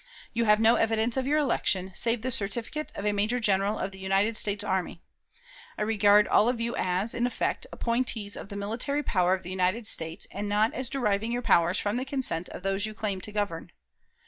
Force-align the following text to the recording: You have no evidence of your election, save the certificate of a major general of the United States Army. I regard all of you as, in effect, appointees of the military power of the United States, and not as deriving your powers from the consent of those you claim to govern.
You 0.33 0.45
have 0.45 0.59
no 0.59 0.77
evidence 0.77 1.15
of 1.15 1.27
your 1.27 1.37
election, 1.37 1.91
save 1.93 2.23
the 2.23 2.31
certificate 2.31 2.91
of 2.95 3.05
a 3.05 3.11
major 3.11 3.39
general 3.39 3.77
of 3.77 3.91
the 3.91 3.99
United 3.99 4.35
States 4.35 4.63
Army. 4.63 5.03
I 5.77 5.83
regard 5.83 6.27
all 6.27 6.49
of 6.49 6.59
you 6.59 6.73
as, 6.75 7.13
in 7.13 7.27
effect, 7.27 7.67
appointees 7.71 8.35
of 8.35 8.49
the 8.49 8.55
military 8.55 9.03
power 9.03 9.35
of 9.35 9.43
the 9.43 9.51
United 9.51 9.85
States, 9.85 10.25
and 10.31 10.49
not 10.49 10.73
as 10.73 10.89
deriving 10.89 11.31
your 11.31 11.43
powers 11.43 11.77
from 11.77 11.97
the 11.97 12.05
consent 12.05 12.49
of 12.49 12.63
those 12.63 12.87
you 12.87 12.95
claim 12.95 13.21
to 13.21 13.31
govern. 13.31 13.71